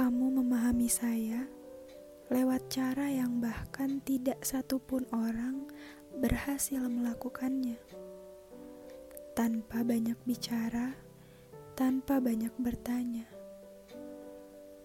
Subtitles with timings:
[0.00, 1.44] Kamu memahami saya
[2.32, 5.68] lewat cara yang bahkan tidak satupun orang
[6.16, 7.76] berhasil melakukannya.
[9.36, 10.96] Tanpa banyak bicara,
[11.76, 13.28] tanpa banyak bertanya.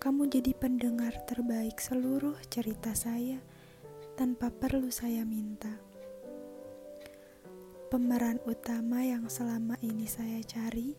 [0.00, 3.36] Kamu jadi pendengar terbaik seluruh cerita saya
[4.16, 5.76] tanpa perlu saya minta.
[7.92, 10.96] Pemeran utama yang selama ini saya cari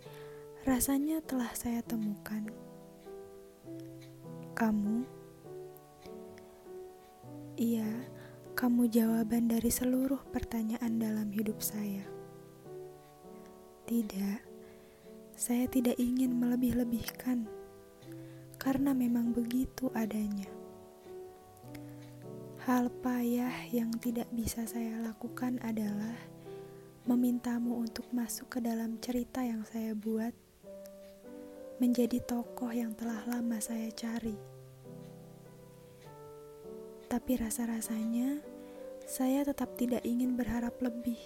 [0.70, 2.73] rasanya telah saya temukan
[4.54, 5.06] kamu?
[7.58, 7.90] Iya,
[8.54, 12.06] kamu jawaban dari seluruh pertanyaan dalam hidup saya.
[13.90, 14.40] Tidak,
[15.34, 17.46] saya tidak ingin melebih-lebihkan,
[18.62, 20.50] karena memang begitu adanya.
[22.64, 26.16] Hal payah yang tidak bisa saya lakukan adalah
[27.04, 30.32] memintamu untuk masuk ke dalam cerita yang saya buat
[31.84, 34.40] menjadi tokoh yang telah lama saya cari.
[37.12, 38.40] Tapi rasa-rasanya
[39.04, 41.20] saya tetap tidak ingin berharap lebih.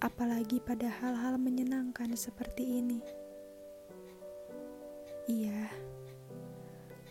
[0.00, 3.04] Apalagi pada hal-hal menyenangkan seperti ini.
[5.28, 5.68] Iya,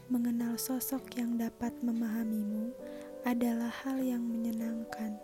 [0.09, 2.73] mengenal sosok yang dapat memahamimu
[3.21, 5.21] adalah hal yang menyenangkan.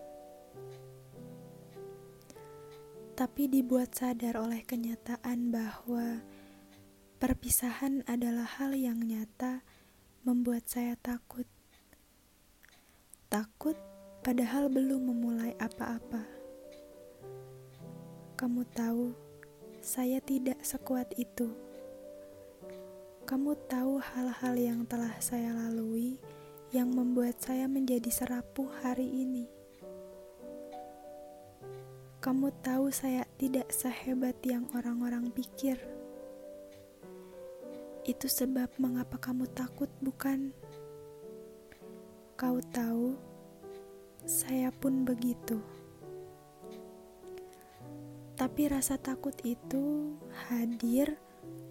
[3.14, 6.26] tapi dibuat sadar oleh kenyataan bahwa
[7.24, 9.64] perpisahan adalah hal yang nyata
[10.28, 11.48] membuat saya takut.
[13.32, 13.80] Takut
[14.20, 16.20] padahal belum memulai apa-apa.
[18.36, 19.16] Kamu tahu,
[19.80, 21.48] saya tidak sekuat itu.
[23.24, 26.20] Kamu tahu hal-hal yang telah saya lalui
[26.76, 29.48] yang membuat saya menjadi serapuh hari ini.
[32.20, 36.03] Kamu tahu saya tidak sehebat yang orang-orang pikir.
[38.04, 40.52] Itu sebab mengapa kamu takut, bukan?
[42.36, 43.16] Kau tahu,
[44.28, 45.64] saya pun begitu.
[48.36, 50.16] Tapi rasa takut itu
[50.52, 51.16] hadir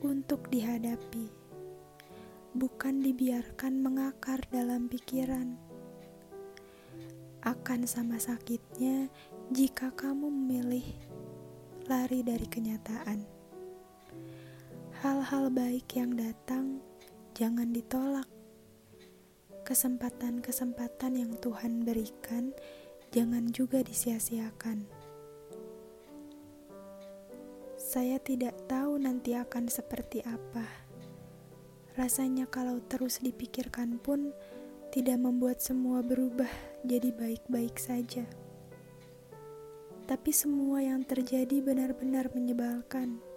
[0.00, 1.28] untuk dihadapi,
[2.56, 5.72] bukan dibiarkan mengakar dalam pikiran
[7.42, 9.10] akan sama sakitnya
[9.50, 10.86] jika kamu memilih
[11.90, 13.41] lari dari kenyataan.
[15.02, 16.78] Hal-hal baik yang datang
[17.34, 18.30] jangan ditolak.
[19.66, 22.54] Kesempatan-kesempatan yang Tuhan berikan
[23.10, 24.86] jangan juga disia-siakan.
[27.74, 30.70] Saya tidak tahu nanti akan seperti apa.
[31.98, 34.30] Rasanya kalau terus dipikirkan pun
[34.94, 36.46] tidak membuat semua berubah
[36.86, 38.22] jadi baik-baik saja.
[40.06, 43.31] Tapi semua yang terjadi benar-benar menyebalkan.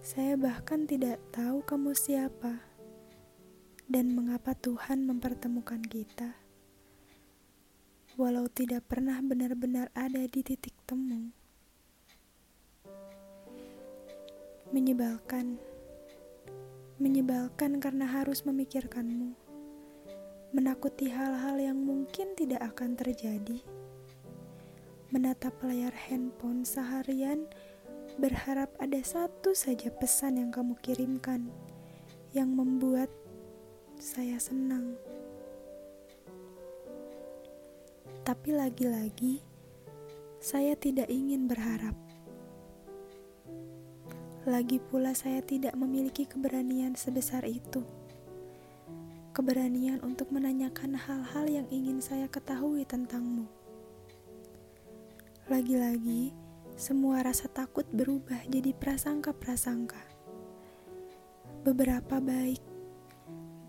[0.00, 2.64] Saya bahkan tidak tahu kamu siapa
[3.84, 6.40] dan mengapa Tuhan mempertemukan kita.
[8.16, 11.30] Walau tidak pernah benar-benar ada di titik temu.
[14.72, 15.60] Menyebalkan.
[16.96, 19.50] Menyebalkan karena harus memikirkanmu
[20.50, 23.62] menakuti hal-hal yang mungkin tidak akan terjadi,
[25.14, 27.46] menatap layar handphone seharian,
[28.18, 31.52] berharap ada satu saja pesan yang kamu kirimkan
[32.34, 33.12] yang membuat
[34.00, 34.96] saya senang.
[38.26, 39.42] Tapi lagi-lagi,
[40.40, 41.94] saya tidak ingin berharap.
[44.48, 47.84] Lagi pula, saya tidak memiliki keberanian sebesar itu
[49.30, 53.46] keberanian untuk menanyakan hal-hal yang ingin saya ketahui tentangmu.
[55.46, 56.34] Lagi-lagi,
[56.80, 60.00] semua rasa takut berubah jadi prasangka-prasangka.
[61.60, 62.64] Beberapa baik,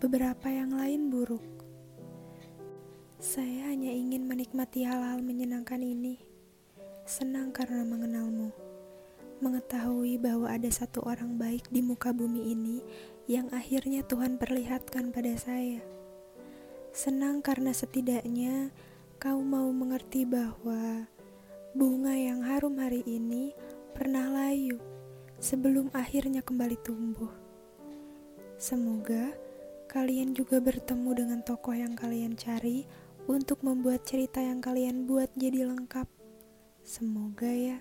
[0.00, 1.44] beberapa yang lain buruk.
[3.20, 6.24] Saya hanya ingin menikmati hal-hal menyenangkan ini.
[7.04, 8.48] Senang karena mengenalmu
[9.44, 12.80] mengetahui bahwa ada satu orang baik di muka bumi ini
[13.28, 15.84] yang akhirnya Tuhan perlihatkan pada saya.
[16.96, 18.72] Senang karena setidaknya
[19.20, 21.11] kau mau mengerti bahwa
[21.72, 23.56] bunga yang harum hari ini
[23.96, 24.76] pernah layu
[25.40, 27.32] sebelum akhirnya kembali tumbuh.
[28.60, 29.32] Semoga
[29.88, 32.84] kalian juga bertemu dengan tokoh yang kalian cari
[33.24, 36.04] untuk membuat cerita yang kalian buat jadi lengkap.
[36.84, 37.80] Semoga ya.